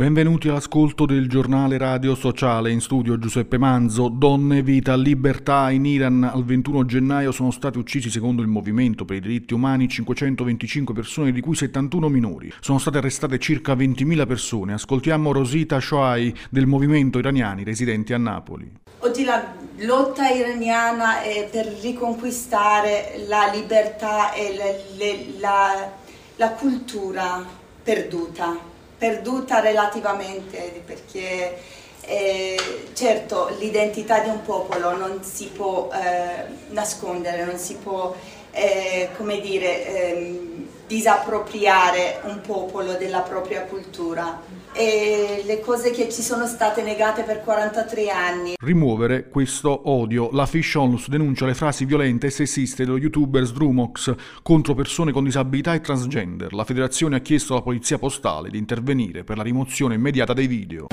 Benvenuti 0.00 0.48
all'ascolto 0.48 1.04
del 1.04 1.28
giornale 1.28 1.76
radio 1.76 2.14
sociale 2.14 2.70
in 2.70 2.80
studio 2.80 3.18
Giuseppe 3.18 3.58
Manzo. 3.58 4.08
Donne, 4.08 4.62
vita, 4.62 4.96
libertà 4.96 5.70
in 5.70 5.84
Iran 5.84 6.24
al 6.24 6.42
21 6.42 6.86
gennaio 6.86 7.32
sono 7.32 7.50
stati 7.50 7.76
uccisi 7.76 8.08
secondo 8.08 8.40
il 8.40 8.48
movimento 8.48 9.04
per 9.04 9.16
i 9.16 9.20
diritti 9.20 9.52
umani 9.52 9.90
525 9.90 10.94
persone 10.94 11.32
di 11.32 11.42
cui 11.42 11.54
71 11.54 12.08
minori. 12.08 12.50
Sono 12.60 12.78
state 12.78 12.96
arrestate 12.96 13.38
circa 13.38 13.74
20.000 13.74 14.26
persone. 14.26 14.72
Ascoltiamo 14.72 15.32
Rosita 15.32 15.78
Shoai 15.78 16.34
del 16.48 16.66
movimento 16.66 17.18
iraniani 17.18 17.62
residenti 17.62 18.14
a 18.14 18.18
Napoli. 18.18 18.72
Oggi 19.00 19.24
la 19.24 19.52
lotta 19.80 20.30
iraniana 20.30 21.20
è 21.20 21.46
per 21.52 21.66
riconquistare 21.82 23.22
la 23.28 23.50
libertà 23.52 24.32
e 24.32 24.56
la, 24.56 25.40
la, 25.40 25.92
la 26.36 26.52
cultura 26.52 27.44
perduta 27.82 28.70
perduta 29.00 29.60
relativamente 29.60 30.82
perché 30.84 31.58
eh, 32.02 32.58
certo 32.92 33.48
l'identità 33.58 34.18
di 34.18 34.28
un 34.28 34.42
popolo 34.42 34.94
non 34.94 35.24
si 35.24 35.46
può 35.46 35.88
eh, 35.90 36.44
nascondere, 36.68 37.46
non 37.46 37.56
si 37.56 37.76
può 37.76 38.14
eh, 38.50 39.08
come 39.16 39.40
dire, 39.40 39.86
ehm, 39.86 40.66
disappropriare 40.86 42.20
un 42.24 42.42
popolo 42.42 42.92
della 42.94 43.20
propria 43.20 43.62
cultura 43.62 44.38
e 44.80 45.42
le 45.44 45.60
cose 45.60 45.90
che 45.90 46.08
ci 46.08 46.22
sono 46.22 46.46
state 46.46 46.82
negate 46.82 47.22
per 47.22 47.42
43 47.42 48.08
anni. 48.08 48.54
Rimuovere 48.58 49.28
questo 49.28 49.90
odio. 49.90 50.30
La 50.32 50.46
Fish 50.46 50.74
Onlus 50.74 51.08
denuncia 51.08 51.44
le 51.44 51.52
frasi 51.52 51.84
violente 51.84 52.28
e 52.28 52.30
sessiste 52.30 52.84
dello 52.84 52.96
youtuber 52.96 53.44
Sdrumox 53.44 54.14
contro 54.42 54.74
persone 54.74 55.12
con 55.12 55.24
disabilità 55.24 55.74
e 55.74 55.82
transgender. 55.82 56.54
La 56.54 56.64
federazione 56.64 57.16
ha 57.16 57.20
chiesto 57.20 57.52
alla 57.52 57.62
polizia 57.62 57.98
postale 57.98 58.48
di 58.48 58.56
intervenire 58.56 59.22
per 59.22 59.36
la 59.36 59.42
rimozione 59.42 59.96
immediata 59.96 60.32
dei 60.32 60.46
video. 60.46 60.86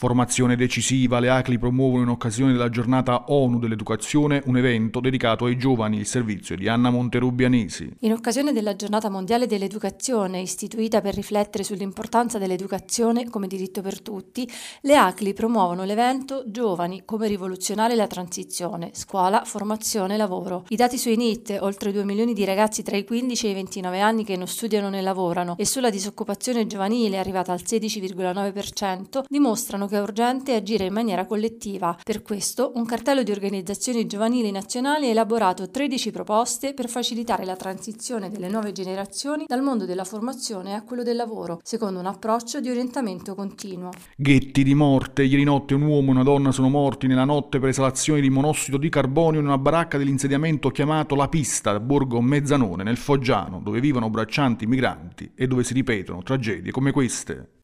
Formazione 0.00 0.56
decisiva, 0.56 1.20
le 1.20 1.28
ACLI 1.28 1.58
promuovono 1.58 2.04
in 2.04 2.08
occasione 2.08 2.52
della 2.52 2.70
giornata 2.70 3.24
ONU 3.26 3.58
dell'educazione 3.58 4.40
un 4.46 4.56
evento 4.56 4.98
dedicato 4.98 5.44
ai 5.44 5.58
giovani, 5.58 5.98
il 5.98 6.06
servizio 6.06 6.56
di 6.56 6.68
Anna 6.68 6.88
Monterubianesi. 6.88 7.96
In 7.98 8.12
occasione 8.12 8.54
della 8.54 8.74
giornata 8.76 9.10
mondiale 9.10 9.46
dell'educazione, 9.46 10.40
istituita 10.40 11.02
per 11.02 11.14
riflettere 11.14 11.64
sull'importanza 11.64 12.38
dell'educazione 12.38 13.28
come 13.28 13.46
diritto 13.46 13.82
per 13.82 14.00
tutti, 14.00 14.50
le 14.80 14.96
ACLI 14.96 15.34
promuovono 15.34 15.84
l'evento 15.84 16.44
Giovani 16.46 17.02
come 17.04 17.28
rivoluzionare 17.28 17.94
la 17.94 18.06
transizione, 18.06 18.92
scuola, 18.94 19.44
formazione, 19.44 20.16
lavoro. 20.16 20.64
I 20.68 20.76
dati 20.76 20.96
sui 20.96 21.18
NIT, 21.18 21.58
oltre 21.60 21.92
2 21.92 22.04
milioni 22.06 22.32
di 22.32 22.46
ragazzi 22.46 22.82
tra 22.82 22.96
i 22.96 23.04
15 23.04 23.48
e 23.48 23.50
i 23.50 23.54
29 23.54 24.00
anni 24.00 24.24
che 24.24 24.38
non 24.38 24.46
studiano 24.46 24.88
né 24.88 25.02
lavorano, 25.02 25.56
e 25.58 25.66
sulla 25.66 25.90
disoccupazione 25.90 26.66
giovanile 26.66 27.18
arrivata 27.18 27.52
al 27.52 27.60
16,9%, 27.62 29.24
dimostrano 29.28 29.88
che 29.90 29.96
è 29.96 30.00
urgente 30.00 30.54
agire 30.54 30.86
in 30.86 30.92
maniera 30.94 31.26
collettiva. 31.26 31.94
Per 32.02 32.22
questo, 32.22 32.72
un 32.76 32.86
cartello 32.86 33.22
di 33.22 33.32
organizzazioni 33.32 34.06
giovanili 34.06 34.50
nazionali 34.50 35.06
ha 35.06 35.10
elaborato 35.10 35.68
13 35.68 36.10
proposte 36.12 36.72
per 36.72 36.88
facilitare 36.88 37.44
la 37.44 37.56
transizione 37.56 38.30
delle 38.30 38.48
nuove 38.48 38.72
generazioni 38.72 39.44
dal 39.46 39.62
mondo 39.62 39.84
della 39.84 40.04
formazione 40.04 40.74
a 40.74 40.82
quello 40.82 41.02
del 41.02 41.16
lavoro, 41.16 41.60
secondo 41.62 41.98
un 41.98 42.06
approccio 42.06 42.60
di 42.60 42.70
orientamento 42.70 43.34
continuo. 43.34 43.90
Ghetti 44.16 44.62
di 44.62 44.74
morte. 44.74 45.24
Ieri 45.24 45.44
notte 45.44 45.74
un 45.74 45.82
uomo 45.82 46.08
e 46.08 46.14
una 46.14 46.22
donna 46.22 46.52
sono 46.52 46.68
morti 46.68 47.08
nella 47.08 47.24
notte 47.24 47.58
per 47.58 47.70
esalazione 47.70 48.20
di 48.20 48.30
monossido 48.30 48.78
di 48.78 48.88
carbonio 48.88 49.40
in 49.40 49.46
una 49.46 49.58
baracca 49.58 49.98
dell'insediamento 49.98 50.70
chiamato 50.70 51.16
La 51.16 51.28
Pista, 51.28 51.72
a 51.72 51.80
Borgo 51.80 52.20
Mezzanone, 52.20 52.84
nel 52.84 52.96
Foggiano, 52.96 53.60
dove 53.60 53.80
vivono 53.80 54.08
braccianti 54.08 54.66
migranti 54.66 55.32
e 55.34 55.46
dove 55.48 55.64
si 55.64 55.74
ripetono 55.74 56.22
tragedie 56.22 56.70
come 56.70 56.92
queste. 56.92 57.59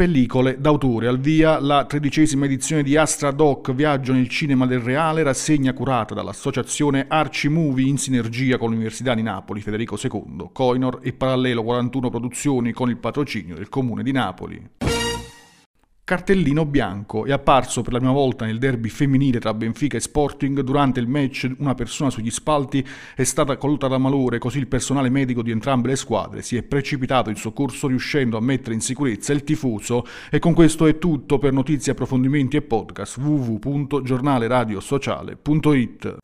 Pellicole 0.00 0.58
d'autore. 0.58 1.08
Al 1.08 1.18
via 1.18 1.60
la 1.60 1.84
tredicesima 1.84 2.46
edizione 2.46 2.82
di 2.82 2.96
Astra 2.96 3.32
Doc 3.32 3.74
Viaggio 3.74 4.14
nel 4.14 4.30
cinema 4.30 4.64
del 4.64 4.80
reale, 4.80 5.22
rassegna 5.22 5.74
curata 5.74 6.14
dall'associazione 6.14 7.04
Arci 7.06 7.50
Movie 7.50 7.86
in 7.86 7.98
sinergia 7.98 8.56
con 8.56 8.70
l'Università 8.70 9.12
di 9.14 9.20
Napoli 9.20 9.60
Federico 9.60 9.98
II, 10.02 10.48
Coinor 10.52 11.00
e 11.02 11.12
Parallelo 11.12 11.62
41 11.62 12.08
Produzioni 12.08 12.72
con 12.72 12.88
il 12.88 12.96
patrocinio 12.96 13.54
del 13.54 13.68
Comune 13.68 14.02
di 14.02 14.12
Napoli 14.12 14.79
cartellino 16.10 16.64
bianco. 16.64 17.24
È 17.24 17.30
apparso 17.30 17.82
per 17.82 17.92
la 17.92 17.98
prima 17.98 18.12
volta 18.12 18.44
nel 18.44 18.58
derby 18.58 18.88
femminile 18.88 19.38
tra 19.38 19.54
Benfica 19.54 19.96
e 19.96 20.00
Sporting. 20.00 20.58
Durante 20.62 20.98
il 20.98 21.06
match 21.06 21.48
una 21.58 21.76
persona 21.76 22.10
sugli 22.10 22.32
spalti 22.32 22.84
è 23.14 23.22
stata 23.22 23.56
colta 23.56 23.86
da 23.86 23.96
malore, 23.96 24.38
così 24.38 24.58
il 24.58 24.66
personale 24.66 25.08
medico 25.08 25.40
di 25.40 25.52
entrambe 25.52 25.86
le 25.86 25.94
squadre 25.94 26.42
si 26.42 26.56
è 26.56 26.64
precipitato 26.64 27.30
in 27.30 27.36
soccorso 27.36 27.86
riuscendo 27.86 28.36
a 28.36 28.40
mettere 28.40 28.74
in 28.74 28.80
sicurezza 28.80 29.32
il 29.32 29.44
tifoso. 29.44 30.04
E 30.32 30.40
con 30.40 30.52
questo 30.52 30.86
è 30.86 30.98
tutto 30.98 31.38
per 31.38 31.52
notizie, 31.52 31.92
approfondimenti 31.92 32.56
e 32.56 32.62
podcast 32.62 33.16
www.giornaleradiosociale.it. 33.18 36.16